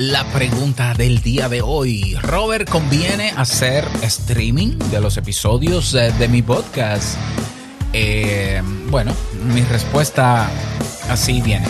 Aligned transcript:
La 0.00 0.22
pregunta 0.26 0.94
del 0.94 1.22
día 1.22 1.48
de 1.48 1.60
hoy. 1.60 2.14
Robert, 2.22 2.70
¿conviene 2.70 3.32
hacer 3.36 3.84
streaming 4.02 4.78
de 4.92 5.00
los 5.00 5.16
episodios 5.16 5.90
de, 5.90 6.28
mi 6.28 6.40
podcast? 6.40 7.18
Eh, 7.92 8.62
bueno, 8.90 9.12
mi 9.52 9.62
respuesta 9.62 10.48
así 11.08 11.42
viene. 11.42 11.66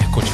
Escucha. 0.00 0.32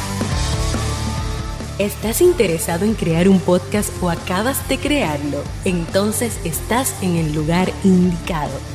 ¿Estás 1.77 2.21
interesado 2.21 2.85
en 2.85 2.93
crear 2.93 3.27
un 3.27 3.41
podcast 3.41 3.91
o 4.01 4.09
acabas 4.09 4.69
de 4.69 4.77
crearlo? 4.77 5.43
Entonces 5.65 6.39
estás 6.45 6.95
en 7.03 7.17
el 7.17 7.33
lugar 7.33 7.69
indicado 7.83 8.74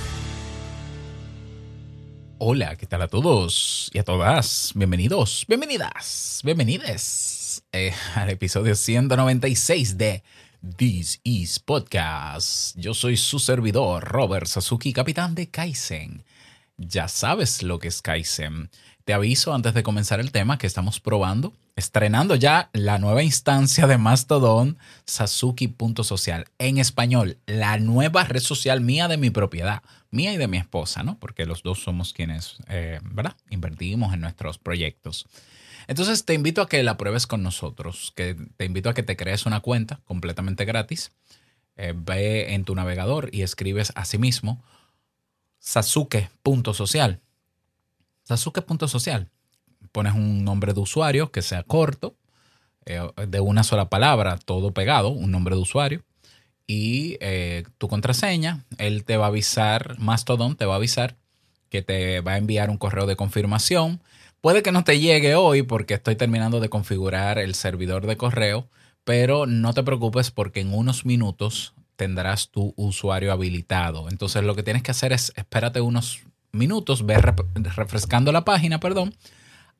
Hola, 2.43 2.75
¿qué 2.75 2.87
tal 2.87 3.03
a 3.03 3.07
todos 3.07 3.91
y 3.93 3.99
a 3.99 4.03
todas? 4.03 4.71
Bienvenidos, 4.73 5.45
bienvenidas, 5.47 6.41
bienvenides 6.43 7.61
eh, 7.71 7.93
al 8.15 8.31
episodio 8.31 8.73
196 8.73 9.95
de 9.99 10.23
This 10.75 11.21
is 11.23 11.59
Podcast. 11.59 12.75
Yo 12.79 12.95
soy 12.95 13.17
su 13.17 13.37
servidor, 13.37 14.05
Robert 14.05 14.47
Sasuki, 14.47 14.91
capitán 14.91 15.35
de 15.35 15.51
Kaizen. 15.51 16.23
Ya 16.77 17.07
sabes 17.09 17.61
lo 17.61 17.77
que 17.77 17.89
es 17.89 18.01
Kaizen. 18.01 18.71
Te 19.05 19.13
aviso 19.13 19.53
antes 19.53 19.75
de 19.75 19.83
comenzar 19.83 20.19
el 20.19 20.31
tema 20.31 20.57
que 20.57 20.65
estamos 20.65 20.99
probando, 20.99 21.53
estrenando 21.81 22.35
ya 22.35 22.69
la 22.73 22.99
nueva 22.99 23.23
instancia 23.23 23.87
de 23.87 23.97
Mastodon, 23.97 24.77
Sasuki.social. 25.05 26.45
En 26.59 26.77
español, 26.77 27.39
la 27.47 27.79
nueva 27.79 28.23
red 28.23 28.39
social 28.39 28.81
mía 28.81 29.07
de 29.07 29.17
mi 29.17 29.31
propiedad 29.31 29.81
mía 30.11 30.31
y 30.31 30.37
de 30.37 30.47
mi 30.47 30.57
esposa, 30.57 31.01
¿no? 31.01 31.17
Porque 31.17 31.47
los 31.47 31.63
dos 31.63 31.81
somos 31.81 32.13
quienes, 32.13 32.57
eh, 32.67 32.99
¿verdad? 33.03 33.35
Invertimos 33.49 34.13
en 34.13 34.21
nuestros 34.21 34.59
proyectos. 34.59 35.25
Entonces 35.87 36.23
te 36.23 36.35
invito 36.35 36.61
a 36.61 36.69
que 36.69 36.83
la 36.83 36.97
pruebes 36.97 37.25
con 37.25 37.41
nosotros, 37.41 38.13
que 38.15 38.35
te 38.57 38.65
invito 38.65 38.89
a 38.89 38.93
que 38.93 39.01
te 39.01 39.17
crees 39.17 39.47
una 39.47 39.61
cuenta 39.61 40.01
completamente 40.05 40.65
gratis. 40.65 41.11
Eh, 41.77 41.93
ve 41.95 42.53
en 42.53 42.63
tu 42.63 42.75
navegador 42.75 43.29
y 43.33 43.41
escribes 43.41 43.91
a 43.95 44.05
sí 44.05 44.19
mismo 44.19 44.63
sasuke.social. 45.57 47.21
Sasuke.social. 48.23 49.29
Pones 49.91 50.13
un 50.13 50.43
nombre 50.43 50.73
de 50.73 50.79
usuario 50.79 51.31
que 51.31 51.41
sea 51.41 51.63
corto, 51.63 52.15
eh, 52.85 53.01
de 53.27 53.39
una 53.39 53.63
sola 53.63 53.89
palabra, 53.89 54.37
todo 54.37 54.73
pegado, 54.73 55.09
un 55.09 55.31
nombre 55.31 55.55
de 55.55 55.61
usuario 55.61 56.03
y 56.71 57.17
eh, 57.19 57.65
tu 57.77 57.89
contraseña, 57.89 58.63
él 58.77 59.03
te 59.03 59.17
va 59.17 59.25
a 59.25 59.27
avisar, 59.27 59.99
Mastodon 59.99 60.55
te 60.55 60.65
va 60.65 60.75
a 60.75 60.77
avisar 60.77 61.17
que 61.69 61.81
te 61.81 62.21
va 62.21 62.33
a 62.33 62.37
enviar 62.37 62.69
un 62.69 62.77
correo 62.77 63.05
de 63.05 63.17
confirmación. 63.17 64.01
Puede 64.39 64.63
que 64.63 64.71
no 64.71 64.85
te 64.85 64.97
llegue 64.97 65.35
hoy 65.35 65.63
porque 65.63 65.95
estoy 65.95 66.15
terminando 66.15 66.61
de 66.61 66.69
configurar 66.69 67.39
el 67.39 67.55
servidor 67.55 68.07
de 68.07 68.15
correo, 68.15 68.69
pero 69.03 69.47
no 69.47 69.73
te 69.73 69.83
preocupes 69.83 70.31
porque 70.31 70.61
en 70.61 70.73
unos 70.73 71.05
minutos 71.05 71.73
tendrás 71.97 72.49
tu 72.51 72.73
usuario 72.77 73.33
habilitado. 73.33 74.07
Entonces 74.09 74.41
lo 74.43 74.55
que 74.55 74.63
tienes 74.63 74.81
que 74.81 74.91
hacer 74.91 75.11
es 75.11 75.33
espérate 75.35 75.81
unos 75.81 76.21
minutos, 76.53 77.05
ve 77.05 77.17
refrescando 77.17 78.31
la 78.31 78.45
página, 78.45 78.79
perdón, 78.79 79.13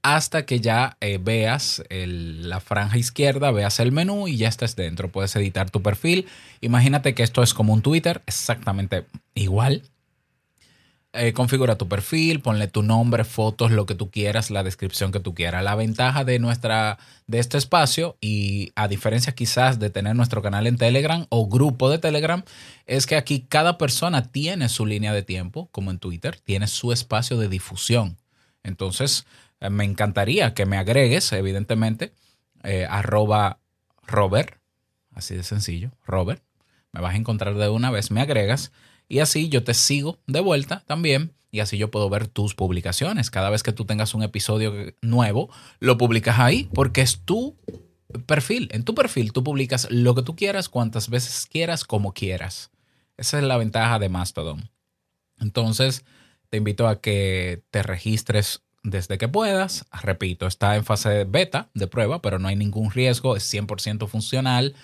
hasta 0.04 0.46
que 0.46 0.60
ya 0.60 0.98
eh, 1.00 1.20
veas 1.22 1.84
la 1.90 2.60
franja 2.60 2.98
izquierda, 2.98 3.52
veas 3.52 3.80
el 3.80 3.92
menú 3.92 4.28
y 4.28 4.38
ya 4.38 4.48
estés 4.48 4.76
dentro. 4.76 5.12
Puedes 5.12 5.36
editar 5.36 5.70
tu 5.70 5.82
perfil. 5.82 6.28
Imagínate 6.62 7.14
que 7.14 7.24
esto 7.24 7.44
es 7.44 7.54
como 7.54 7.74
un 7.74 7.82
Twitter, 7.82 8.22
exactamente 8.26 9.06
igual. 9.36 9.84
Eh, 11.14 11.34
configura 11.34 11.78
tu 11.78 11.90
perfil, 11.90 12.40
ponle 12.40 12.70
tu 12.70 12.84
nombre, 12.84 13.26
fotos, 13.26 13.70
lo 13.72 13.86
que 13.86 13.96
tú 13.96 14.10
quieras, 14.10 14.50
la 14.50 14.64
descripción 14.64 15.12
que 15.12 15.20
tú 15.20 15.36
quieras. 15.36 15.62
La 15.62 15.76
ventaja 15.76 16.24
de 16.24 16.40
nuestra 16.40 17.00
de 17.28 17.40
este 17.40 17.58
espacio 17.58 18.18
y 18.22 18.72
a 18.76 18.88
diferencia 18.88 19.36
quizás 19.36 19.78
de 19.78 19.90
tener 19.90 20.16
nuestro 20.16 20.42
canal 20.42 20.68
en 20.68 20.78
Telegram 20.78 21.26
o 21.28 21.50
grupo 21.50 21.90
de 21.90 22.00
Telegram 22.00 22.44
es 22.86 23.08
que 23.08 23.18
aquí 23.18 23.42
cada 23.42 23.78
persona 23.78 24.32
tiene 24.32 24.70
su 24.70 24.86
línea 24.86 25.12
de 25.12 25.22
tiempo, 25.22 25.68
como 25.74 25.92
en 25.92 26.00
Twitter, 26.00 26.40
tiene 26.40 26.68
su 26.68 26.94
espacio 26.94 27.38
de 27.38 27.50
difusión. 27.50 28.18
Entonces, 28.64 29.26
me 29.70 29.84
encantaría 29.84 30.54
que 30.54 30.66
me 30.66 30.78
agregues, 30.78 31.32
evidentemente, 31.34 32.14
eh, 32.64 32.88
arroba 32.90 33.60
Robert, 34.04 34.60
así 35.14 35.36
de 35.36 35.44
sencillo, 35.44 35.92
Robert. 36.06 36.44
Me 36.92 37.02
vas 37.02 37.14
a 37.14 37.18
encontrar 37.18 37.56
de 37.56 37.70
una 37.70 37.92
vez, 37.92 38.12
me 38.12 38.22
agregas 38.22 38.72
y 39.08 39.20
así 39.20 39.50
yo 39.50 39.64
te 39.64 39.74
sigo 39.74 40.20
de 40.28 40.40
vuelta 40.40 40.84
también 40.88 41.34
y 41.52 41.60
así 41.60 41.78
yo 41.78 41.92
puedo 41.92 42.10
ver 42.10 42.28
tus 42.28 42.56
publicaciones. 42.56 43.30
Cada 43.30 43.50
vez 43.50 43.62
que 43.62 43.74
tú 43.74 43.86
tengas 43.86 44.14
un 44.14 44.24
episodio 44.24 44.74
nuevo, 45.02 45.50
lo 45.80 45.98
publicas 45.98 46.40
ahí 46.40 46.70
porque 46.74 47.02
es 47.02 47.22
tu 47.24 47.58
perfil. 48.26 48.70
En 48.72 48.84
tu 48.84 48.96
perfil 48.96 49.34
tú 49.34 49.44
publicas 49.44 49.90
lo 49.92 50.16
que 50.16 50.24
tú 50.24 50.36
quieras, 50.36 50.70
cuantas 50.70 51.10
veces 51.10 51.48
quieras, 51.50 51.84
como 51.84 52.14
quieras. 52.14 52.72
Esa 53.18 53.38
es 53.38 53.44
la 53.44 53.58
ventaja 53.58 54.00
de 54.00 54.10
Mastodon. 54.10 54.70
Entonces, 55.40 56.06
te 56.50 56.58
invito 56.58 56.88
a 56.88 57.02
que 57.02 57.64
te 57.70 57.84
registres 57.84 58.64
desde 58.84 59.18
que 59.18 59.28
puedas. 59.28 59.86
Repito, 60.04 60.48
está 60.48 60.76
en 60.76 60.86
fase 60.86 61.26
beta 61.26 61.70
de 61.74 61.88
prueba, 61.88 62.22
pero 62.22 62.40
no 62.40 62.48
hay 62.48 62.56
ningún 62.56 62.92
riesgo, 62.92 63.36
es 63.36 63.52
100% 63.54 64.08
funcional 64.08 64.76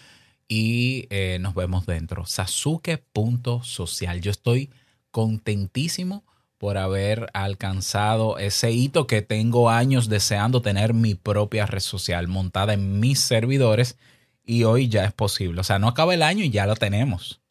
y 0.47 1.07
eh, 1.09 1.37
nos 1.41 1.55
vemos 1.55 1.85
dentro. 1.85 2.25
Sasuke.social. 2.25 4.21
Yo 4.21 4.31
estoy 4.31 4.69
contentísimo 5.11 6.23
por 6.57 6.77
haber 6.77 7.29
alcanzado 7.33 8.37
ese 8.39 8.71
hito 8.71 9.05
que 9.05 9.21
tengo 9.21 9.69
años 9.69 10.09
deseando 10.09 10.61
tener 10.61 10.93
mi 10.93 11.13
propia 11.15 11.65
red 11.65 11.81
social 11.81 12.27
montada 12.27 12.73
en 12.73 12.99
mis 12.99 13.19
servidores 13.19 13.97
y 14.43 14.63
hoy 14.63 14.87
ya 14.87 15.05
es 15.05 15.13
posible. 15.13 15.61
O 15.61 15.63
sea, 15.63 15.77
no 15.77 15.87
acaba 15.87 16.13
el 16.13 16.23
año 16.23 16.43
y 16.43 16.49
ya 16.49 16.65
lo 16.65 16.75
tenemos. 16.75 17.41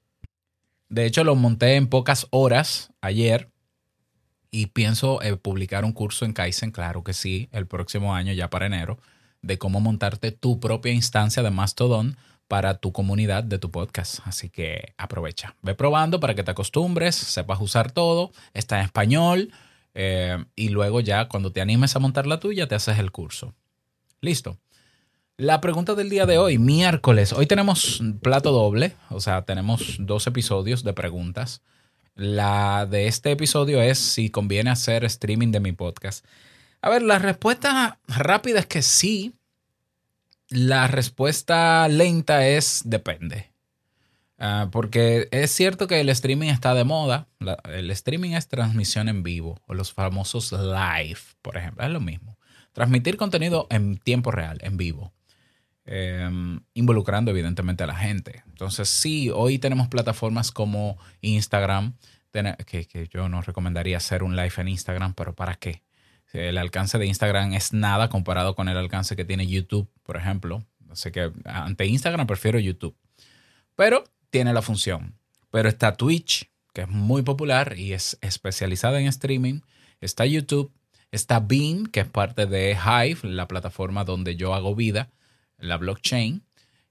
De 0.89 1.07
hecho, 1.07 1.25
lo 1.25 1.35
monté 1.35 1.77
en 1.77 1.89
pocas 1.89 2.27
horas 2.31 2.93
ayer 3.01 3.51
y 4.51 4.67
pienso 4.67 5.23
eh, 5.23 5.37
publicar 5.37 5.85
un 5.85 5.93
curso 5.93 6.25
en 6.25 6.33
Kaizen, 6.33 6.71
claro 6.71 7.05
que 7.05 7.13
sí, 7.13 7.49
el 7.53 7.67
próximo 7.67 8.15
año, 8.15 8.33
ya 8.33 8.51
para 8.51 8.67
enero, 8.67 8.99
de 9.43 9.59
cómo 9.59 9.81
montarte 9.81 10.33
tu 10.33 10.61
propia 10.61 10.93
instancia 10.93 11.43
de 11.43 11.51
Mastodon 11.51 12.17
para 12.49 12.79
tu 12.79 12.93
comunidad 12.93 13.45
de 13.45 13.59
tu 13.59 13.71
podcast. 13.71 14.21
Así 14.25 14.51
que 14.51 14.95
aprovecha. 14.97 15.55
Ve 15.63 15.75
probando 15.75 16.21
para 16.21 16.35
que 16.35 16.43
te 16.43 16.51
acostumbres, 16.51 17.15
sepas 17.15 17.61
usar 17.61 17.91
todo, 17.91 18.33
está 18.55 18.79
en 18.79 18.85
español 18.85 19.53
eh, 19.95 20.45
y 20.55 20.69
luego 20.69 21.01
ya 21.01 21.29
cuando 21.29 21.53
te 21.53 21.61
animes 21.61 21.97
a 21.97 21.99
montar 21.99 22.27
la 22.27 22.39
tuya 22.39 22.69
te 22.69 22.75
haces 22.75 22.99
el 22.99 23.11
curso. 23.11 23.55
Listo. 24.21 24.59
La 25.39 25.61
pregunta 25.61 25.95
del 25.95 26.09
día 26.09 26.25
de 26.25 26.39
hoy, 26.39 26.59
miércoles. 26.59 27.35
Hoy 27.35 27.47
tenemos 27.47 28.03
plato 28.23 28.53
doble, 28.53 28.97
o 29.11 29.21
sea, 29.21 29.43
tenemos 29.43 29.97
dos 29.99 30.27
episodios 30.27 30.83
de 30.83 30.95
preguntas. 30.95 31.61
La 32.17 32.87
de 32.87 33.09
este 33.09 33.31
episodio 33.31 33.83
es 33.83 33.99
si 33.99 34.31
conviene 34.31 34.71
hacer 34.71 35.05
streaming 35.05 35.53
de 35.53 35.61
mi 35.61 35.73
podcast. 35.73 36.25
A 36.81 36.89
ver, 36.89 37.03
la 37.03 37.19
respuesta 37.19 37.99
rápida 38.09 38.61
es 38.61 38.67
que 38.67 38.81
sí. 38.81 39.35
La 40.49 40.87
respuesta 40.87 41.87
lenta 41.89 42.49
es 42.49 42.81
depende. 42.87 43.53
Ah, 44.39 44.69
porque 44.73 45.29
es 45.31 45.51
cierto 45.51 45.87
que 45.87 46.01
el 46.01 46.09
streaming 46.09 46.49
está 46.49 46.75
de 46.75 46.85
moda. 46.85 47.29
el 47.65 47.91
streaming 47.91 48.31
es 48.31 48.49
transmisión 48.49 49.11
en 49.11 49.23
vivo 49.23 49.61
o 49.67 49.75
los 49.75 49.93
famosos 49.93 50.53
live, 50.53 51.21
por 51.43 51.59
ejemplo. 51.59 51.85
Es 51.85 51.91
lo 51.91 52.01
mismo. 52.01 52.39
Transmitir 52.73 53.19
contenido 53.19 53.67
en 53.69 53.99
tiempo 53.99 54.31
real, 54.31 54.59
en 54.63 54.79
vivo. 54.79 55.13
Em, 55.89 56.59
involucrando 56.75 57.31
evidentemente 57.31 57.85
a 57.85 57.87
la 57.87 57.95
gente. 57.95 58.43
Entonces, 58.49 58.89
sí, 58.89 59.31
hoy 59.31 59.61
tenemos 59.61 59.87
plataformas 59.87 60.51
como 60.51 60.99
Instagram, 61.21 61.95
que, 62.33 63.09
yo 63.09 63.29
no 63.29 63.41
recomendaría 63.41 63.97
hacer 63.97 64.25
un 64.25 64.35
live 64.35 64.53
en 64.59 64.69
Instagram, 64.69 65.15
pero 65.15 65.37
¿para 65.37 65.55
qué? 65.55 65.85
El 66.33 66.59
alcance 66.59 66.99
de 66.99 67.07
Instagram 67.07 67.55
es 67.55 67.73
nada 67.73 68.09
comparado 68.09 68.57
con 68.57 68.69
el 68.69 68.77
alcance 68.77 69.15
que 69.15 69.25
tiene 69.25 69.47
YouTube, 69.47 69.89
por 70.03 70.17
ejemplo. 70.17 70.65
Así 70.91 71.13
que 71.13 71.31
ante 71.45 71.87
Instagram 71.87 72.27
prefiero 72.27 72.59
YouTube. 72.59 72.97
Pero 73.77 74.03
tiene 74.31 74.53
la 74.53 74.63
función. 74.63 75.15
Pero 75.53 75.69
está 75.69 75.93
Twitch, 75.93 76.51
que 76.75 76.83
es 76.83 76.89
muy 76.89 77.23
popular 77.23 77.79
y 77.79 77.93
es 77.93 78.19
especializada 78.23 79.01
en 79.01 79.07
streaming. 79.07 79.61
Está 80.01 80.27
YouTube. 80.27 80.73
Está 81.13 81.39
Beam, 81.39 81.87
que 81.87 82.01
es 82.01 82.09
parte 82.09 82.47
de 82.47 82.73
Hive, 82.73 83.21
la 83.23 83.47
plataforma 83.47 84.05
donde 84.05 84.35
yo 84.35 84.53
hago 84.53 84.75
vida 84.75 85.11
la 85.59 85.77
blockchain. 85.77 86.43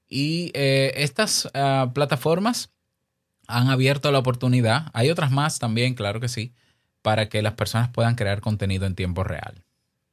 Y 0.07 0.51
eh, 0.53 0.93
estas 0.95 1.49
ah, 1.53 1.91
plataformas 1.93 2.71
han 3.47 3.69
abierto 3.69 4.11
la 4.11 4.19
oportunidad, 4.19 4.87
hay 4.93 5.09
otras 5.09 5.31
más 5.31 5.59
también, 5.59 5.93
claro 5.93 6.19
que 6.19 6.29
sí, 6.29 6.53
para 7.01 7.29
que 7.29 7.41
las 7.41 7.53
personas 7.53 7.89
puedan 7.89 8.15
crear 8.15 8.41
contenido 8.41 8.85
en 8.85 8.95
tiempo 8.95 9.23
real. 9.23 9.63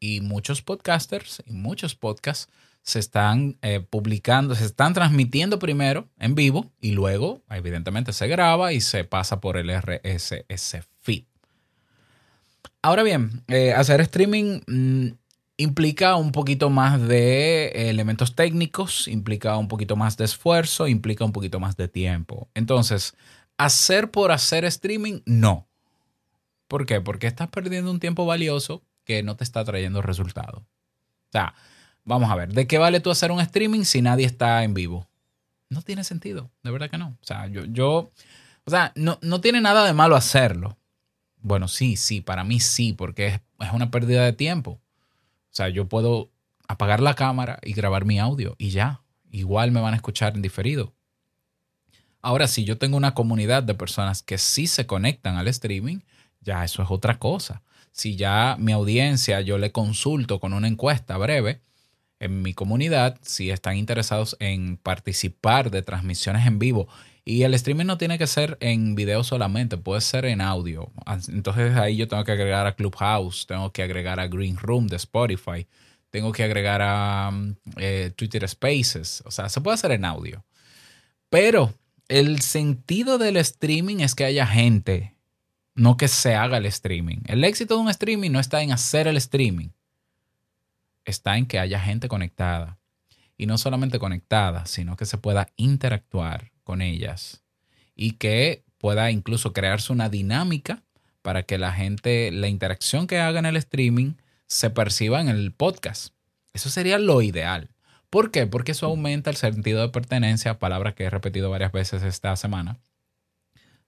Y 0.00 0.20
muchos 0.20 0.62
podcasters 0.62 1.42
y 1.46 1.52
muchos 1.52 1.94
podcasts 1.94 2.52
se 2.82 2.98
están 2.98 3.58
eh, 3.62 3.80
publicando, 3.80 4.54
se 4.54 4.64
están 4.64 4.92
transmitiendo 4.92 5.58
primero 5.58 6.08
en 6.18 6.34
vivo 6.34 6.72
y 6.80 6.92
luego, 6.92 7.42
evidentemente, 7.48 8.12
se 8.12 8.26
graba 8.26 8.72
y 8.72 8.80
se 8.80 9.04
pasa 9.04 9.40
por 9.40 9.56
el 9.56 9.70
RSS 9.70 10.80
feed. 11.00 11.24
Ahora 12.82 13.04
bien, 13.04 13.44
eh, 13.46 13.72
hacer 13.72 14.00
streaming 14.00 14.60
mm, 14.66 15.06
implica 15.56 16.16
un 16.16 16.32
poquito 16.32 16.70
más 16.70 17.00
de 17.00 17.68
elementos 17.90 18.34
técnicos, 18.34 19.08
implica 19.08 19.56
un 19.56 19.68
poquito 19.68 19.96
más 19.96 20.16
de 20.16 20.24
esfuerzo, 20.24 20.88
implica 20.88 21.24
un 21.24 21.32
poquito 21.32 21.60
más 21.60 21.76
de 21.76 21.88
tiempo. 21.88 22.48
Entonces, 22.54 23.14
hacer 23.58 24.10
por 24.10 24.32
hacer 24.32 24.64
streaming, 24.64 25.20
no. 25.24 25.68
¿Por 26.68 26.86
qué? 26.86 27.00
Porque 27.00 27.26
estás 27.26 27.48
perdiendo 27.48 27.90
un 27.90 28.00
tiempo 28.00 28.24
valioso 28.26 28.82
que 29.04 29.22
no 29.22 29.36
te 29.36 29.44
está 29.44 29.64
trayendo 29.64 30.00
resultados. 30.02 30.62
O 30.62 31.32
sea, 31.32 31.54
vamos 32.04 32.30
a 32.30 32.36
ver, 32.36 32.52
¿de 32.52 32.66
qué 32.66 32.78
vale 32.78 33.00
tú 33.00 33.10
hacer 33.10 33.30
un 33.30 33.40
streaming 33.40 33.84
si 33.84 34.02
nadie 34.02 34.26
está 34.26 34.64
en 34.64 34.74
vivo? 34.74 35.06
No 35.68 35.82
tiene 35.82 36.04
sentido, 36.04 36.50
de 36.62 36.70
verdad 36.70 36.90
que 36.90 36.98
no. 36.98 37.16
O 37.20 37.24
sea, 37.24 37.46
yo, 37.46 37.64
yo 37.66 38.10
o 38.64 38.70
sea, 38.70 38.92
no, 38.94 39.18
no 39.22 39.40
tiene 39.40 39.60
nada 39.60 39.84
de 39.84 39.92
malo 39.92 40.16
hacerlo. 40.16 40.78
Bueno, 41.40 41.66
sí, 41.66 41.96
sí, 41.96 42.20
para 42.20 42.44
mí 42.44 42.60
sí, 42.60 42.92
porque 42.92 43.26
es, 43.26 43.40
es 43.60 43.72
una 43.72 43.90
pérdida 43.90 44.24
de 44.24 44.32
tiempo. 44.32 44.80
O 45.52 45.54
sea, 45.54 45.68
yo 45.68 45.86
puedo 45.86 46.30
apagar 46.66 47.00
la 47.00 47.14
cámara 47.14 47.58
y 47.62 47.74
grabar 47.74 48.06
mi 48.06 48.18
audio 48.18 48.56
y 48.58 48.70
ya. 48.70 49.02
Igual 49.30 49.70
me 49.70 49.80
van 49.80 49.92
a 49.92 49.96
escuchar 49.96 50.34
en 50.34 50.42
diferido. 50.42 50.94
Ahora, 52.22 52.46
si 52.46 52.64
yo 52.64 52.78
tengo 52.78 52.96
una 52.96 53.14
comunidad 53.14 53.62
de 53.62 53.74
personas 53.74 54.22
que 54.22 54.38
sí 54.38 54.66
se 54.66 54.86
conectan 54.86 55.36
al 55.36 55.48
streaming, 55.48 56.00
ya 56.40 56.64
eso 56.64 56.82
es 56.82 56.90
otra 56.90 57.18
cosa. 57.18 57.62
Si 57.90 58.16
ya 58.16 58.56
mi 58.58 58.72
audiencia 58.72 59.42
yo 59.42 59.58
le 59.58 59.72
consulto 59.72 60.40
con 60.40 60.54
una 60.54 60.68
encuesta 60.68 61.18
breve 61.18 61.60
en 62.22 62.42
mi 62.42 62.54
comunidad, 62.54 63.18
si 63.22 63.50
están 63.50 63.76
interesados 63.76 64.36
en 64.40 64.76
participar 64.76 65.70
de 65.70 65.82
transmisiones 65.82 66.46
en 66.46 66.58
vivo 66.58 66.88
y 67.24 67.42
el 67.42 67.54
streaming 67.54 67.86
no 67.86 67.98
tiene 67.98 68.18
que 68.18 68.26
ser 68.26 68.56
en 68.60 68.94
video 68.94 69.22
solamente, 69.22 69.76
puede 69.76 70.00
ser 70.00 70.24
en 70.24 70.40
audio. 70.40 70.90
Entonces 71.28 71.76
ahí 71.76 71.96
yo 71.96 72.08
tengo 72.08 72.24
que 72.24 72.32
agregar 72.32 72.66
a 72.66 72.74
Clubhouse, 72.74 73.46
tengo 73.46 73.72
que 73.72 73.82
agregar 73.82 74.18
a 74.18 74.26
Green 74.26 74.56
Room 74.56 74.88
de 74.88 74.96
Spotify, 74.96 75.66
tengo 76.10 76.32
que 76.32 76.42
agregar 76.42 76.80
a 76.82 77.30
eh, 77.76 78.12
Twitter 78.16 78.48
Spaces. 78.48 79.22
O 79.24 79.30
sea, 79.30 79.48
se 79.48 79.60
puede 79.60 79.74
hacer 79.74 79.92
en 79.92 80.04
audio. 80.04 80.44
Pero 81.30 81.74
el 82.08 82.40
sentido 82.40 83.18
del 83.18 83.36
streaming 83.36 84.00
es 84.00 84.14
que 84.14 84.24
haya 84.24 84.46
gente, 84.46 85.14
no 85.74 85.96
que 85.96 86.08
se 86.08 86.34
haga 86.34 86.58
el 86.58 86.66
streaming. 86.66 87.18
El 87.26 87.44
éxito 87.44 87.76
de 87.76 87.82
un 87.82 87.88
streaming 87.88 88.30
no 88.30 88.40
está 88.40 88.62
en 88.62 88.72
hacer 88.72 89.06
el 89.06 89.16
streaming, 89.16 89.68
está 91.12 91.38
en 91.38 91.46
que 91.46 91.60
haya 91.60 91.78
gente 91.78 92.08
conectada. 92.08 92.78
Y 93.36 93.46
no 93.46 93.58
solamente 93.58 93.98
conectada, 93.98 94.66
sino 94.66 94.96
que 94.96 95.06
se 95.06 95.18
pueda 95.18 95.48
interactuar 95.56 96.50
con 96.64 96.82
ellas 96.82 97.42
y 97.94 98.12
que 98.12 98.64
pueda 98.78 99.10
incluso 99.10 99.52
crearse 99.52 99.92
una 99.92 100.08
dinámica 100.08 100.82
para 101.22 101.44
que 101.44 101.58
la 101.58 101.72
gente, 101.72 102.30
la 102.32 102.48
interacción 102.48 103.06
que 103.06 103.20
haga 103.20 103.38
en 103.38 103.46
el 103.46 103.56
streaming 103.56 104.14
se 104.46 104.70
perciba 104.70 105.20
en 105.20 105.28
el 105.28 105.52
podcast. 105.52 106.14
Eso 106.52 106.68
sería 106.68 106.98
lo 106.98 107.22
ideal. 107.22 107.70
¿Por 108.10 108.30
qué? 108.30 108.46
Porque 108.46 108.72
eso 108.72 108.86
aumenta 108.86 109.30
el 109.30 109.36
sentido 109.36 109.80
de 109.80 109.88
pertenencia, 109.88 110.58
palabra 110.58 110.94
que 110.94 111.04
he 111.04 111.10
repetido 111.10 111.48
varias 111.48 111.72
veces 111.72 112.02
esta 112.02 112.36
semana. 112.36 112.78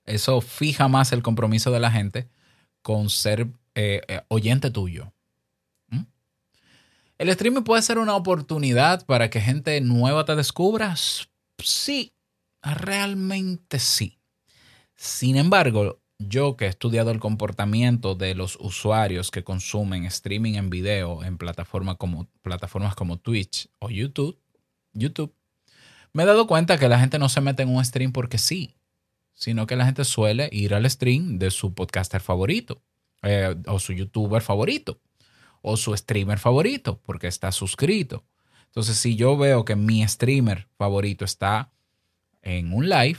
Eso 0.06 0.40
fija 0.40 0.88
más 0.88 1.12
el 1.12 1.22
compromiso 1.22 1.70
de 1.70 1.80
la 1.80 1.90
gente 1.90 2.28
con 2.82 3.10
ser 3.10 3.48
eh, 3.74 4.00
eh, 4.08 4.22
oyente 4.28 4.70
tuyo. 4.70 5.12
¿El 7.18 7.28
streaming 7.28 7.62
puede 7.62 7.82
ser 7.82 7.98
una 7.98 8.16
oportunidad 8.16 9.06
para 9.06 9.30
que 9.30 9.40
gente 9.40 9.80
nueva 9.80 10.24
te 10.24 10.34
descubra? 10.34 10.94
Sí, 11.58 12.14
Realmente 12.64 13.78
sí. 13.78 14.18
Sin 14.96 15.36
embargo, 15.36 16.00
yo 16.18 16.56
que 16.56 16.64
he 16.64 16.68
estudiado 16.68 17.10
el 17.10 17.20
comportamiento 17.20 18.14
de 18.14 18.34
los 18.34 18.56
usuarios 18.58 19.30
que 19.30 19.44
consumen 19.44 20.04
streaming 20.06 20.54
en 20.54 20.70
video 20.70 21.22
en 21.24 21.36
plataformas 21.36 21.96
como, 21.96 22.30
plataformas 22.40 22.94
como 22.94 23.18
Twitch 23.18 23.68
o 23.80 23.90
YouTube, 23.90 24.40
YouTube, 24.94 25.34
me 26.14 26.22
he 26.22 26.26
dado 26.26 26.46
cuenta 26.46 26.78
que 26.78 26.88
la 26.88 26.98
gente 26.98 27.18
no 27.18 27.28
se 27.28 27.42
mete 27.42 27.64
en 27.64 27.68
un 27.68 27.84
stream 27.84 28.12
porque 28.12 28.38
sí, 28.38 28.76
sino 29.34 29.66
que 29.66 29.76
la 29.76 29.84
gente 29.84 30.04
suele 30.04 30.48
ir 30.52 30.74
al 30.74 30.88
stream 30.88 31.38
de 31.38 31.50
su 31.50 31.74
podcaster 31.74 32.22
favorito 32.22 32.82
eh, 33.22 33.54
o 33.66 33.78
su 33.78 33.92
youtuber 33.92 34.40
favorito 34.40 35.00
o 35.66 35.78
su 35.78 35.96
streamer 35.96 36.38
favorito 36.38 37.00
porque 37.04 37.26
está 37.26 37.50
suscrito. 37.50 38.22
Entonces, 38.66 38.98
si 38.98 39.16
yo 39.16 39.36
veo 39.38 39.64
que 39.64 39.76
mi 39.76 40.06
streamer 40.06 40.68
favorito 40.76 41.24
está 41.24 41.72
en 42.42 42.74
un 42.74 42.90
live, 42.90 43.18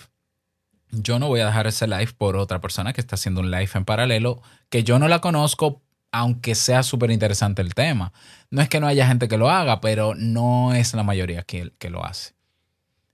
yo 0.91 1.17
no 1.17 1.27
voy 1.27 1.39
a 1.39 1.47
dejar 1.47 1.65
ese 1.65 1.87
live 1.87 2.13
por 2.15 2.37
otra 2.37 2.61
persona 2.61 2.93
que 2.93 3.01
está 3.01 3.15
haciendo 3.15 3.41
un 3.41 3.49
live 3.49 3.69
en 3.73 3.83
paralelo, 3.83 4.41
que 4.69 4.83
yo 4.83 4.99
no 4.99 5.07
la 5.07 5.21
conozco, 5.21 5.81
aunque 6.11 6.53
sea 6.53 6.83
súper 6.83 7.09
interesante 7.09 7.63
el 7.63 7.73
tema. 7.73 8.13
No 8.51 8.61
es 8.61 8.69
que 8.69 8.79
no 8.79 8.85
haya 8.85 9.07
gente 9.07 9.27
que 9.27 9.37
lo 9.37 9.49
haga, 9.49 9.81
pero 9.81 10.13
no 10.13 10.75
es 10.75 10.93
la 10.93 11.03
mayoría 11.03 11.41
que, 11.41 11.73
que 11.79 11.89
lo 11.89 12.05
hace. 12.05 12.35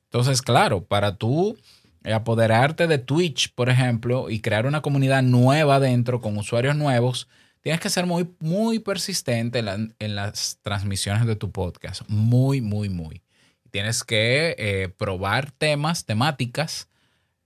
Entonces, 0.05 0.41
claro, 0.41 0.83
para 0.83 1.15
tú 1.15 1.57
apoderarte 2.03 2.87
de 2.87 2.97
Twitch, 2.97 3.53
por 3.55 3.69
ejemplo, 3.69 4.29
y 4.29 4.41
crear 4.41 4.65
una 4.65 4.81
comunidad 4.81 5.23
nueva 5.23 5.79
dentro 5.79 6.19
con 6.19 6.37
usuarios 6.37 6.75
nuevos, 6.75 7.29
tienes 7.61 7.79
que 7.79 7.89
ser 7.89 8.05
muy, 8.05 8.29
muy 8.39 8.79
persistente 8.79 9.59
en, 9.59 10.15
las 10.15 10.59
transmisiones 10.61 11.25
de 11.25 11.35
tu 11.35 11.51
podcast. 11.51 12.01
Muy, 12.07 12.61
muy, 12.61 12.89
muy. 12.89 13.21
Tienes 13.69 14.03
que 14.03 14.55
eh, 14.57 14.89
probar 14.89 15.51
temas, 15.51 16.05
temáticas, 16.05 16.89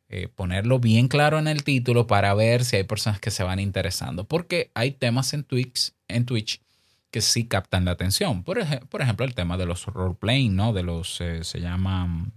eh, 0.10 0.28
ponerlo 0.28 0.80
bien 0.80 1.08
claro 1.08 1.38
en 1.38 1.48
el 1.48 1.64
título 1.64 2.08
para 2.08 2.34
ver 2.34 2.66
si 2.66 2.78
hay 2.78 2.84
personas 2.84 3.20
que 3.20 3.32
se 3.32 3.44
van 3.44 3.60
interesando. 3.60 4.24
Porque 4.24 4.72
hay 4.74 4.92
temas 4.92 5.34
en 5.34 5.44
Twitch, 5.44 5.94
en 6.08 6.26
Twitch 6.26 6.62
que 7.12 7.22
sí 7.22 7.48
captan 7.48 7.86
la 7.86 7.92
atención. 7.92 8.44
Por, 8.44 8.60
por 8.88 9.02
ejemplo, 9.02 9.26
el 9.26 9.36
tema 9.36 9.58
de 9.58 9.66
los 9.66 9.86
roleplaying, 9.86 10.56
¿no? 10.56 10.74
De 10.74 10.84
los, 10.84 11.22
eh, 11.22 11.44
se 11.44 11.60
llaman, 11.60 12.34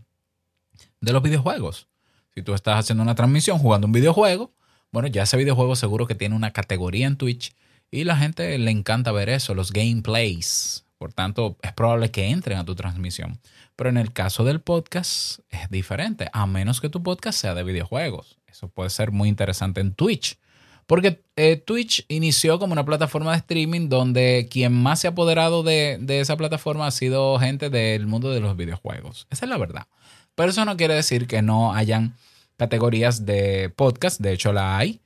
de 1.00 1.12
los 1.12 1.22
videojuegos. 1.22 1.88
Si 2.34 2.43
tú 2.43 2.55
estás 2.55 2.79
haciendo 2.79 3.03
una 3.03 3.14
transmisión 3.14 3.58
jugando 3.58 3.86
un 3.86 3.93
videojuego, 3.93 4.53
bueno, 4.93 5.08
ya 5.08 5.24
ese 5.24 5.36
videojuego 5.36 5.76
seguro 5.76 6.06
que 6.06 6.14
tiene 6.14 6.36
una 6.36 6.53
categoría 6.53 7.06
en 7.06 7.17
Twitch 7.17 7.53
y 7.90 8.04
la 8.04 8.16
gente 8.16 8.56
le 8.58 8.70
encanta 8.70 9.12
ver 9.12 9.28
eso, 9.28 9.54
los 9.54 9.72
gameplays. 9.72 10.84
Por 10.98 11.12
tanto, 11.12 11.56
es 11.62 11.72
probable 11.72 12.10
que 12.10 12.28
entren 12.28 12.58
a 12.58 12.64
tu 12.64 12.74
transmisión. 12.74 13.38
Pero 13.76 13.90
en 13.90 13.96
el 13.96 14.12
caso 14.12 14.44
del 14.44 14.60
podcast 14.60 15.38
es 15.50 15.70
diferente, 15.70 16.28
a 16.32 16.46
menos 16.46 16.80
que 16.80 16.88
tu 16.88 17.02
podcast 17.02 17.38
sea 17.40 17.54
de 17.54 17.62
videojuegos. 17.62 18.38
Eso 18.48 18.68
puede 18.68 18.90
ser 18.90 19.12
muy 19.12 19.28
interesante 19.28 19.80
en 19.80 19.94
Twitch. 19.94 20.38
Porque 20.86 21.22
eh, 21.36 21.56
Twitch 21.56 22.04
inició 22.08 22.58
como 22.58 22.72
una 22.72 22.84
plataforma 22.84 23.32
de 23.32 23.38
streaming 23.38 23.88
donde 23.88 24.48
quien 24.50 24.72
más 24.72 25.00
se 25.00 25.06
ha 25.06 25.10
apoderado 25.10 25.62
de, 25.62 25.98
de, 26.00 26.20
esa 26.20 26.36
plataforma 26.36 26.86
ha 26.86 26.90
sido 26.90 27.38
gente 27.38 27.70
del 27.70 28.06
mundo 28.06 28.32
de 28.32 28.40
los 28.40 28.56
videojuegos. 28.56 29.26
Esa 29.30 29.44
es 29.44 29.50
la 29.50 29.58
verdad. 29.58 29.86
Pero 30.34 30.50
eso 30.50 30.64
no 30.64 30.76
quiere 30.76 30.94
decir 30.94 31.26
que 31.26 31.42
no 31.42 31.74
hayan 31.74 32.16
categorías 32.56 33.26
de 33.26 33.70
podcast. 33.76 34.20
De 34.20 34.32
hecho, 34.32 34.52
la 34.52 34.78
hay. 34.78 35.00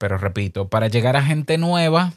Pero 0.00 0.16
repito, 0.16 0.70
para 0.70 0.88
llegar 0.88 1.18
a 1.18 1.22
gente 1.22 1.58
nueva, 1.58 2.14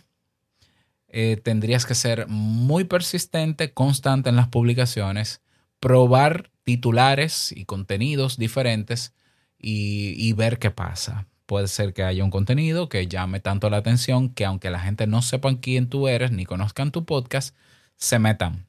eh, 1.09 1.35
tendrías 1.35 1.85
que 1.85 1.95
ser 1.95 2.27
muy 2.29 2.85
persistente, 2.85 3.73
constante 3.73 4.29
en 4.29 4.37
las 4.37 4.47
publicaciones, 4.47 5.41
probar 5.81 6.49
titulares 6.63 7.51
y 7.51 7.65
contenidos 7.65 8.37
diferentes 8.37 9.13
y, 9.59 10.31
ver 10.31 10.59
qué 10.59 10.71
pasa. 10.71 11.27
Puede 11.45 11.67
ser 11.67 11.93
que 11.93 12.03
haya 12.03 12.23
un 12.23 12.31
contenido 12.31 12.87
que 12.87 13.09
llame 13.09 13.41
tanto 13.41 13.69
la 13.69 13.77
atención 13.77 14.29
que 14.29 14.45
aunque 14.45 14.69
la 14.69 14.79
gente 14.79 15.05
no 15.05 15.21
sepa 15.21 15.53
quién 15.59 15.89
tú 15.89 16.07
eres 16.07 16.31
ni 16.31 16.45
conozcan 16.45 16.93
tu 16.93 17.03
podcast, 17.03 17.53
se 17.97 18.17
metan. 18.17 18.65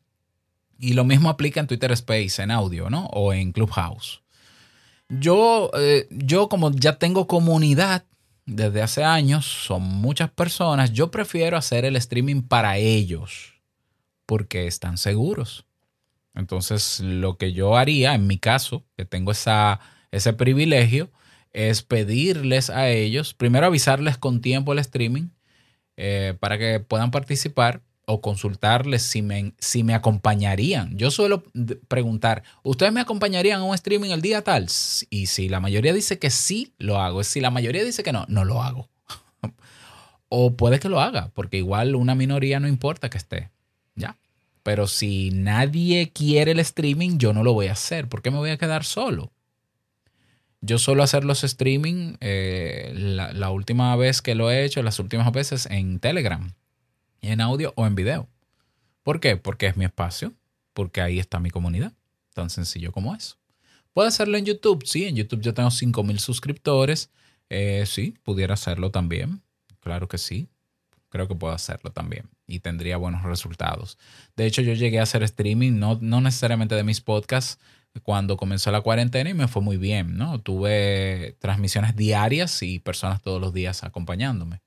Y 0.76 0.94
lo 0.94 1.04
mismo 1.04 1.28
aplica 1.28 1.60
en 1.60 1.68
Twitter 1.68 1.92
Space, 1.92 2.42
en 2.42 2.50
audio, 2.50 2.90
¿no? 2.90 3.06
O 3.12 3.32
en 3.32 3.52
Clubhouse. 3.52 4.22
Yo, 5.08 5.70
eh, 5.78 6.08
yo 6.10 6.48
como 6.48 6.72
ya 6.72 6.98
tengo 6.98 7.28
comunidad, 7.28 8.06
desde 8.46 8.82
hace 8.82 9.04
años, 9.04 9.46
son 9.46 9.82
muchas 9.82 10.30
personas. 10.30 10.92
Yo 10.92 11.10
prefiero 11.10 11.56
hacer 11.56 11.84
el 11.84 11.96
streaming 11.96 12.42
para 12.42 12.76
ellos 12.78 13.54
porque 14.26 14.66
están 14.66 14.98
seguros. 14.98 15.66
Entonces, 16.34 17.00
lo 17.00 17.38
que 17.38 17.52
yo 17.52 17.76
haría, 17.76 18.14
en 18.14 18.26
mi 18.26 18.38
caso, 18.38 18.84
que 18.96 19.04
tengo 19.04 19.32
esa, 19.32 19.80
ese 20.10 20.32
privilegio, 20.32 21.10
es 21.52 21.82
pedirles 21.82 22.70
a 22.70 22.88
ellos, 22.90 23.32
primero 23.34 23.66
avisarles 23.66 24.18
con 24.18 24.40
tiempo 24.40 24.72
el 24.72 24.80
streaming 24.80 25.28
eh, 25.96 26.36
para 26.40 26.58
que 26.58 26.80
puedan 26.80 27.12
participar 27.12 27.82
o 28.06 28.20
consultarles 28.20 29.02
si 29.02 29.22
me, 29.22 29.54
si 29.58 29.82
me 29.82 29.94
acompañarían. 29.94 30.96
Yo 30.96 31.10
suelo 31.10 31.44
preguntar, 31.88 32.42
¿ustedes 32.62 32.92
me 32.92 33.00
acompañarían 33.00 33.60
a 33.60 33.64
un 33.64 33.74
streaming 33.74 34.10
el 34.10 34.22
día 34.22 34.42
tal? 34.42 34.66
Y 35.10 35.26
si 35.26 35.48
la 35.48 35.60
mayoría 35.60 35.92
dice 35.92 36.18
que 36.18 36.30
sí, 36.30 36.74
lo 36.78 36.98
hago. 37.00 37.24
Si 37.24 37.40
la 37.40 37.50
mayoría 37.50 37.84
dice 37.84 38.02
que 38.02 38.12
no, 38.12 38.24
no 38.28 38.44
lo 38.44 38.62
hago. 38.62 38.88
o 40.28 40.54
puede 40.56 40.80
que 40.80 40.88
lo 40.88 41.00
haga, 41.00 41.30
porque 41.34 41.58
igual 41.58 41.94
una 41.94 42.14
minoría 42.14 42.60
no 42.60 42.68
importa 42.68 43.10
que 43.10 43.18
esté. 43.18 43.50
¿Ya? 43.94 44.18
Pero 44.62 44.86
si 44.86 45.30
nadie 45.30 46.10
quiere 46.12 46.52
el 46.52 46.60
streaming, 46.60 47.18
yo 47.18 47.32
no 47.32 47.42
lo 47.42 47.52
voy 47.52 47.68
a 47.68 47.72
hacer. 47.72 48.08
¿Por 48.08 48.22
qué 48.22 48.30
me 48.30 48.38
voy 48.38 48.50
a 48.50 48.56
quedar 48.56 48.84
solo? 48.84 49.30
Yo 50.66 50.78
suelo 50.78 51.02
hacer 51.02 51.24
los 51.24 51.44
streaming 51.44 52.16
eh, 52.20 52.92
la, 52.94 53.50
última 53.50 53.94
vez 53.96 54.22
que 54.22 54.34
lo 54.34 54.50
he 54.50 54.64
hecho, 54.64 54.82
las 54.82 54.98
últimas 54.98 55.30
veces 55.30 55.66
en 55.70 56.00
Telegram, 56.00 56.54
en 57.28 57.40
audio 57.40 57.72
o 57.76 57.86
en 57.86 57.94
video. 57.94 58.28
¿Por 59.02 59.20
qué? 59.20 59.36
Porque 59.36 59.66
es 59.66 59.76
mi 59.76 59.84
espacio, 59.84 60.32
porque 60.72 61.00
ahí 61.00 61.18
está 61.18 61.40
mi 61.40 61.50
comunidad. 61.50 61.92
Tan 62.34 62.50
sencillo 62.50 62.92
como 62.92 63.14
eso. 63.14 63.36
¿Puedo 63.92 64.08
hacerlo 64.08 64.36
en 64.36 64.44
YouTube? 64.44 64.84
Sí, 64.86 65.04
en 65.04 65.16
YouTube 65.16 65.40
yo 65.40 65.54
tengo 65.54 65.70
5.000 65.70 66.18
suscriptores. 66.18 67.10
Eh, 67.48 67.84
sí, 67.86 68.14
pudiera 68.22 68.54
hacerlo 68.54 68.90
también. 68.90 69.42
Claro 69.80 70.08
que 70.08 70.18
sí. 70.18 70.48
Creo 71.10 71.28
que 71.28 71.34
puedo 71.36 71.52
hacerlo 71.52 71.92
también 71.92 72.28
y 72.46 72.60
tendría 72.60 72.96
buenos 72.96 73.22
resultados. 73.22 73.98
De 74.36 74.46
hecho, 74.46 74.62
yo 74.62 74.72
llegué 74.72 74.98
a 74.98 75.04
hacer 75.04 75.22
streaming, 75.22 75.78
no, 75.78 75.98
no 76.00 76.20
necesariamente 76.20 76.74
de 76.74 76.82
mis 76.82 77.00
podcasts, 77.00 77.58
cuando 78.02 78.36
comenzó 78.36 78.72
la 78.72 78.80
cuarentena 78.80 79.30
y 79.30 79.34
me 79.34 79.46
fue 79.46 79.62
muy 79.62 79.76
bien, 79.76 80.16
¿no? 80.16 80.40
Tuve 80.40 81.36
transmisiones 81.38 81.94
diarias 81.94 82.62
y 82.62 82.80
personas 82.80 83.22
todos 83.22 83.40
los 83.40 83.54
días 83.54 83.84
acompañándome. 83.84 84.60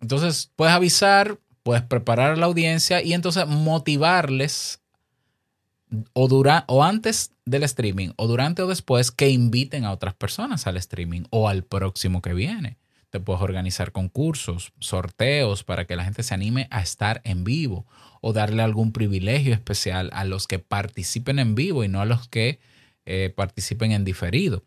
Entonces, 0.00 0.50
puedes 0.56 0.74
avisar, 0.74 1.38
puedes 1.62 1.82
preparar 1.82 2.32
a 2.32 2.36
la 2.36 2.46
audiencia 2.46 3.02
y 3.02 3.12
entonces 3.12 3.46
motivarles 3.46 4.80
o, 6.12 6.26
o 6.66 6.84
antes 6.84 7.32
del 7.44 7.62
streaming 7.62 8.10
o 8.16 8.26
durante 8.26 8.62
o 8.62 8.66
después 8.66 9.10
que 9.10 9.30
inviten 9.30 9.84
a 9.84 9.92
otras 9.92 10.14
personas 10.14 10.66
al 10.66 10.76
streaming 10.76 11.22
o 11.30 11.48
al 11.48 11.62
próximo 11.62 12.22
que 12.22 12.34
viene. 12.34 12.76
Te 13.10 13.20
puedes 13.20 13.40
organizar 13.40 13.92
concursos, 13.92 14.72
sorteos 14.80 15.64
para 15.64 15.86
que 15.86 15.96
la 15.96 16.04
gente 16.04 16.22
se 16.22 16.34
anime 16.34 16.66
a 16.70 16.82
estar 16.82 17.20
en 17.24 17.44
vivo 17.44 17.86
o 18.20 18.32
darle 18.32 18.62
algún 18.62 18.92
privilegio 18.92 19.54
especial 19.54 20.10
a 20.12 20.24
los 20.24 20.46
que 20.46 20.58
participen 20.58 21.38
en 21.38 21.54
vivo 21.54 21.84
y 21.84 21.88
no 21.88 22.00
a 22.00 22.04
los 22.04 22.28
que 22.28 22.58
eh, 23.06 23.32
participen 23.34 23.92
en 23.92 24.04
diferido. 24.04 24.64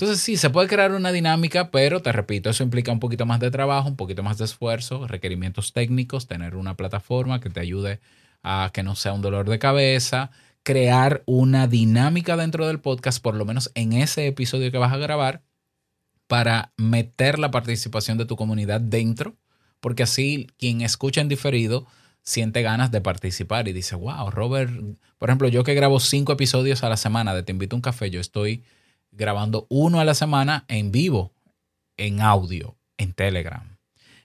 Entonces 0.00 0.24
sí, 0.24 0.38
se 0.38 0.48
puede 0.48 0.66
crear 0.66 0.92
una 0.92 1.12
dinámica, 1.12 1.70
pero 1.70 2.00
te 2.00 2.10
repito, 2.10 2.48
eso 2.48 2.62
implica 2.62 2.90
un 2.90 3.00
poquito 3.00 3.26
más 3.26 3.38
de 3.38 3.50
trabajo, 3.50 3.86
un 3.86 3.96
poquito 3.96 4.22
más 4.22 4.38
de 4.38 4.46
esfuerzo, 4.46 5.06
requerimientos 5.06 5.74
técnicos, 5.74 6.26
tener 6.26 6.56
una 6.56 6.74
plataforma 6.74 7.38
que 7.38 7.50
te 7.50 7.60
ayude 7.60 8.00
a 8.42 8.70
que 8.72 8.82
no 8.82 8.96
sea 8.96 9.12
un 9.12 9.20
dolor 9.20 9.46
de 9.50 9.58
cabeza, 9.58 10.30
crear 10.62 11.22
una 11.26 11.66
dinámica 11.66 12.38
dentro 12.38 12.66
del 12.66 12.80
podcast, 12.80 13.22
por 13.22 13.34
lo 13.34 13.44
menos 13.44 13.70
en 13.74 13.92
ese 13.92 14.26
episodio 14.26 14.72
que 14.72 14.78
vas 14.78 14.94
a 14.94 14.96
grabar, 14.96 15.42
para 16.26 16.72
meter 16.78 17.38
la 17.38 17.50
participación 17.50 18.16
de 18.16 18.24
tu 18.24 18.36
comunidad 18.36 18.80
dentro, 18.80 19.36
porque 19.80 20.04
así 20.04 20.46
quien 20.56 20.80
escucha 20.80 21.20
en 21.20 21.28
diferido 21.28 21.86
siente 22.22 22.62
ganas 22.62 22.90
de 22.90 23.02
participar 23.02 23.68
y 23.68 23.74
dice, 23.74 23.96
wow, 23.96 24.30
Robert, 24.30 24.72
por 25.18 25.28
ejemplo, 25.28 25.48
yo 25.48 25.62
que 25.62 25.74
grabo 25.74 26.00
cinco 26.00 26.32
episodios 26.32 26.84
a 26.84 26.88
la 26.88 26.96
semana 26.96 27.34
de 27.34 27.42
Te 27.42 27.52
invito 27.52 27.76
a 27.76 27.78
un 27.78 27.82
café, 27.82 28.08
yo 28.08 28.22
estoy 28.22 28.64
grabando 29.12 29.66
uno 29.68 30.00
a 30.00 30.04
la 30.04 30.14
semana 30.14 30.64
en 30.68 30.92
vivo, 30.92 31.32
en 31.96 32.20
audio, 32.20 32.76
en 32.96 33.12
Telegram. 33.12 33.76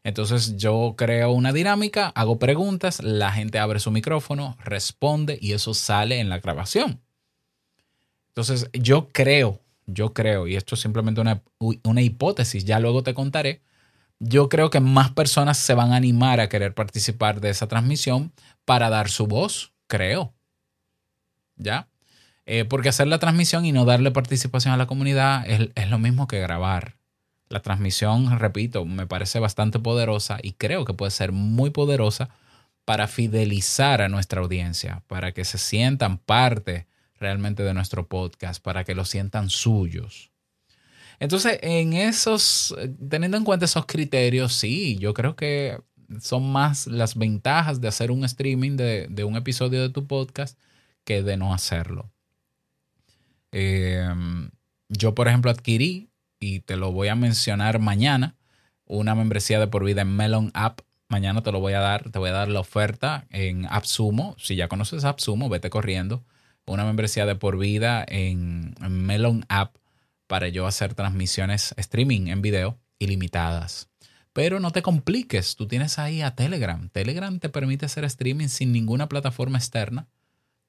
Entonces 0.04 0.58
yo 0.58 0.94
creo 0.96 1.32
una 1.32 1.52
dinámica, 1.52 2.10
hago 2.10 2.38
preguntas, 2.38 3.02
la 3.02 3.32
gente 3.32 3.58
abre 3.58 3.80
su 3.80 3.90
micrófono, 3.90 4.56
responde 4.64 5.38
y 5.42 5.54
eso 5.54 5.74
sale 5.74 6.20
en 6.20 6.30
la 6.30 6.40
grabación. 6.40 7.02
Entonces 8.28 8.70
yo 8.74 9.08
creo, 9.10 9.62
yo 9.88 10.14
creo, 10.14 10.48
y 10.48 10.56
esto 10.56 10.76
es 10.76 10.82
simplemente 10.82 11.22
una, 11.22 11.42
una 11.84 12.02
hipótesis, 12.02 12.66
ya 12.66 12.80
luego 12.80 13.02
te 13.02 13.16
contaré, 13.16 13.62
yo 14.20 14.48
creo 14.48 14.70
que 14.70 14.80
más 14.80 15.12
personas 15.12 15.58
se 15.58 15.74
van 15.74 15.92
a 15.92 15.96
animar 15.96 16.40
a 16.40 16.50
querer 16.50 16.74
participar 16.74 17.42
de 17.42 17.50
esa 17.50 17.68
transmisión 17.68 18.32
para 18.64 18.90
dar 18.90 19.10
su 19.10 19.28
voz, 19.28 19.74
creo. 19.88 20.34
¿Ya? 21.58 21.88
Eh, 22.46 22.66
porque 22.66 22.90
hacer 22.90 23.08
la 23.08 23.20
transmisión 23.20 23.66
y 23.66 23.72
no 23.72 23.86
darle 23.86 24.12
participación 24.12 24.74
a 24.74 24.78
la 24.78 24.88
comunidad 24.88 25.48
es, 25.50 25.70
es 25.76 25.90
lo 25.90 25.98
mismo 25.98 26.28
que 26.28 26.40
grabar. 26.40 26.98
La 27.50 27.62
transmisión, 27.62 28.40
repito, 28.40 28.86
me 28.86 29.08
parece 29.08 29.40
bastante 29.40 29.80
poderosa 29.80 30.40
y 30.42 30.54
creo 30.54 30.86
que 30.86 30.94
puede 30.94 31.12
ser 31.12 31.32
muy 31.32 31.70
poderosa 31.70 32.30
para 32.86 33.08
fidelizar 33.08 34.02
a 34.02 34.10
nuestra 34.10 34.42
audiencia, 34.42 35.04
para 35.08 35.32
que 35.32 35.46
se 35.46 35.58
sientan 35.58 36.18
parte 36.20 36.88
realmente 37.20 37.64
de 37.64 37.74
nuestro 37.74 38.08
podcast, 38.08 38.64
para 38.64 38.84
que 38.84 38.96
lo 38.96 39.06
sientan 39.06 39.50
suyos. 39.50 40.32
Entonces, 41.20 41.60
en 41.62 41.94
esos, 41.94 42.76
teniendo 43.10 43.38
en 43.38 43.44
cuenta 43.44 43.66
esos 43.66 43.86
criterios, 43.86 44.54
sí, 44.54 44.98
yo 45.00 45.14
creo 45.14 45.36
que 45.36 45.78
son 46.20 46.52
más 46.52 46.88
las 46.88 47.16
ventajas 47.16 47.82
de 47.82 47.88
hacer 47.88 48.12
un 48.12 48.26
streaming 48.26 48.76
de, 48.76 49.24
un 49.24 49.36
episodio 49.36 49.82
de 49.82 49.90
tu 49.90 50.08
podcast 50.08 50.60
que 51.04 51.24
de 51.24 51.38
no 51.38 51.54
hacerlo. 51.54 52.12
Em, 53.58 54.50
yo, 54.90 55.16
por 55.16 55.30
ejemplo, 55.30 55.50
adquirí, 55.50 56.10
y 56.42 56.60
te 56.60 56.76
lo 56.76 56.92
voy 56.92 57.08
a 57.08 57.16
mencionar 57.16 57.80
mañana, 57.80 58.36
una 58.84 59.16
membresía 59.16 59.60
de 59.62 59.68
por 59.68 59.86
vida 59.86 60.02
en 60.02 60.14
Melon 60.14 60.52
App. 60.54 60.82
Mañana 61.08 61.42
te 61.42 61.54
lo 61.54 61.62
voy 61.62 61.72
a 61.72 61.80
dar, 61.80 62.12
te 62.12 62.20
voy 62.20 62.32
a 62.32 62.34
dar 62.34 62.50
la 62.50 62.60
oferta 62.60 63.28
en 63.30 63.66
AppSumo. 63.68 64.36
Si 64.38 64.58
ya 64.58 64.68
conoces 64.68 65.06
AppSumo, 65.06 65.48
vete 65.48 65.70
corriendo. 65.70 66.26
Una 66.66 66.84
membresía 66.84 67.26
de 67.26 67.36
por 67.36 67.58
vida 67.58 68.04
en 68.06 68.76
Melon 68.82 69.46
App 69.48 69.78
para 70.28 70.50
yo 70.50 70.68
hacer 70.68 70.94
transmisiones 70.94 71.74
streaming 71.78 72.28
en 72.28 72.42
video 72.42 72.78
ilimitadas. 73.00 73.88
Pero 74.34 74.60
no 74.60 74.72
te 74.72 74.82
compliques, 74.82 75.56
tú 75.56 75.66
tienes 75.66 75.98
ahí 75.98 76.22
a 76.22 76.36
Telegram. 76.36 76.90
Telegram 76.90 77.40
te 77.40 77.48
permite 77.48 77.86
hacer 77.86 78.04
streaming 78.04 78.50
sin 78.50 78.74
ninguna 78.74 79.08
plataforma 79.08 79.58
externa. 79.58 80.10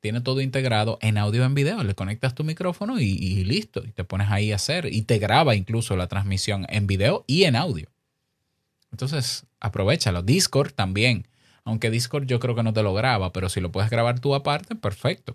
Tiene 0.07 0.21
todo 0.21 0.41
integrado 0.41 1.01
en 1.03 1.19
audio 1.19 1.45
en 1.45 1.57
video. 1.57 1.83
Le 1.83 1.97
conectas 1.97 2.33
tu 2.33 2.45
micrófono 2.45 3.01
y, 3.01 3.43
listo. 3.43 3.83
Y 3.85 3.91
te 3.91 4.05
pones 4.05 4.31
ahí 4.31 4.53
a 4.53 4.55
hacer. 4.55 4.87
Y 4.87 5.03
te 5.03 5.19
graba 5.19 5.57
incluso 5.57 5.97
la 5.97 6.07
transmisión 6.07 6.65
en 6.69 6.87
video 6.87 7.25
y 7.27 7.43
en 7.43 7.57
audio. 7.57 7.89
Entonces, 8.93 9.47
aprovechalo. 9.59 10.23
Discord 10.23 10.71
también. 10.75 11.27
Aunque 11.65 11.91
Discord 11.91 12.27
yo 12.27 12.39
creo 12.39 12.55
que 12.55 12.63
no 12.63 12.73
te 12.73 12.85
lo 12.85 12.95
graba, 12.95 13.33
pero 13.33 13.49
si 13.49 13.61
lo 13.61 13.73
puedes 13.73 13.91
grabar 13.91 14.21
tú 14.21 14.37
aparte, 14.37 14.77
perfecto. 14.77 15.35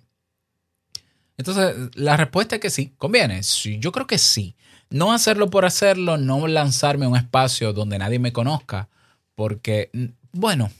Entonces, 1.36 1.76
la 1.96 2.16
respuesta 2.16 2.56
es 2.56 2.62
que 2.62 2.70
sí, 2.70 2.94
conviene. 2.98 3.44
Sí, 3.44 3.78
yo 3.78 3.92
creo 3.92 4.08
que 4.08 4.20
sí. 4.20 4.56
No 4.90 5.12
hacerlo 5.12 5.50
por 5.50 5.66
hacerlo, 5.66 6.16
no 6.16 6.48
lanzarme 6.48 7.08
a 7.08 7.10
un 7.10 7.18
espacio 7.18 7.74
donde 7.74 8.00
nadie 8.00 8.20
me 8.20 8.32
conozca, 8.32 8.88
porque, 9.36 9.92
bueno, 10.32 10.72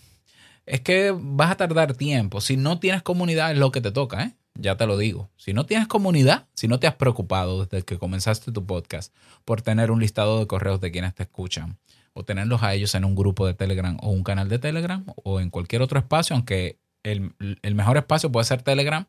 es 0.66 0.82
que 0.82 1.14
vas 1.16 1.52
a 1.52 1.58
tardar 1.58 1.94
tiempo. 1.96 2.42
Si 2.42 2.58
no 2.58 2.80
tienes 2.80 3.02
comunidad 3.02 3.52
es 3.52 3.58
lo 3.58 3.72
que 3.72 3.82
te 3.82 3.92
toca, 3.92 4.24
¿eh? 4.24 4.36
Ya 4.56 4.76
te 4.76 4.86
lo 4.86 4.98
digo. 4.98 5.30
Si 5.38 5.54
no 5.54 5.66
tienes 5.66 5.88
comunidad, 5.88 6.48
si 6.54 6.68
no 6.68 6.80
te 6.80 6.88
has 6.88 6.96
preocupado 6.96 7.66
desde 7.66 7.86
que 7.86 7.98
comenzaste 7.98 8.52
tu 8.52 8.66
podcast 8.66 9.16
por 9.46 9.62
tener 9.62 9.92
un 9.92 10.00
listado 10.00 10.40
de 10.40 10.48
correos 10.48 10.82
de 10.82 10.92
quienes 10.92 11.16
te 11.16 11.24
escuchan, 11.24 11.80
o 12.14 12.24
tenerlos 12.24 12.62
a 12.64 12.74
ellos 12.74 12.94
en 12.96 13.06
un 13.06 13.16
grupo 13.16 13.48
de 13.48 13.54
Telegram 13.54 13.98
o 14.02 14.10
un 14.10 14.24
canal 14.24 14.50
de 14.50 14.60
Telegram 14.60 15.06
o 15.24 15.40
en 15.40 15.50
cualquier 15.50 15.82
otro 15.82 16.00
espacio, 16.00 16.36
aunque 16.36 16.80
el, 17.04 17.34
el 17.62 17.76
mejor 17.76 17.98
espacio 17.98 18.32
puede 18.32 18.46
ser 18.46 18.62
Telegram 18.62 19.06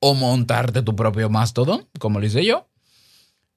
o 0.00 0.14
montarte 0.14 0.82
tu 0.82 0.96
propio 0.96 1.28
Mastodon, 1.28 1.86
como 1.98 2.20
lo 2.20 2.26
hice 2.26 2.44
yo, 2.44 2.68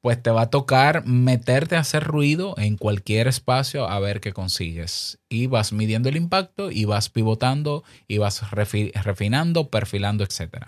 pues 0.01 0.21
te 0.21 0.31
va 0.31 0.43
a 0.43 0.49
tocar 0.49 1.05
meterte 1.05 1.75
a 1.75 1.81
hacer 1.81 2.03
ruido 2.03 2.55
en 2.57 2.77
cualquier 2.77 3.27
espacio 3.27 3.89
a 3.89 3.99
ver 3.99 4.21
qué 4.21 4.31
consigues. 4.31 5.19
Y 5.29 5.47
vas 5.47 5.73
midiendo 5.73 6.09
el 6.09 6.17
impacto 6.17 6.71
y 6.71 6.85
vas 6.85 7.09
pivotando 7.09 7.83
y 8.07 8.17
vas 8.17 8.49
refinando, 8.51 9.69
perfilando, 9.69 10.23
etc. 10.23 10.67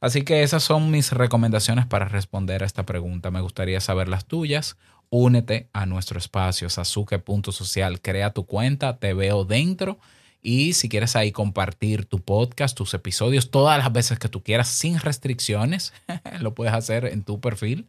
Así 0.00 0.22
que 0.22 0.42
esas 0.42 0.62
son 0.62 0.90
mis 0.90 1.12
recomendaciones 1.12 1.86
para 1.86 2.06
responder 2.06 2.62
a 2.62 2.66
esta 2.66 2.86
pregunta. 2.86 3.30
Me 3.30 3.40
gustaría 3.40 3.80
saber 3.80 4.08
las 4.08 4.26
tuyas. 4.26 4.76
Únete 5.10 5.68
a 5.72 5.86
nuestro 5.86 6.18
espacio, 6.18 6.70
sasuke.social. 6.70 8.00
Crea 8.00 8.32
tu 8.32 8.46
cuenta, 8.46 8.98
te 8.98 9.14
veo 9.14 9.44
dentro 9.44 9.98
y 10.40 10.74
si 10.74 10.88
quieres 10.88 11.16
ahí 11.16 11.32
compartir 11.32 12.04
tu 12.04 12.20
podcast, 12.20 12.76
tus 12.76 12.94
episodios, 12.94 13.50
todas 13.50 13.78
las 13.78 13.92
veces 13.92 14.18
que 14.18 14.28
tú 14.28 14.42
quieras, 14.42 14.68
sin 14.68 14.98
restricciones, 14.98 15.92
lo 16.40 16.54
puedes 16.54 16.74
hacer 16.74 17.06
en 17.06 17.24
tu 17.24 17.40
perfil. 17.40 17.88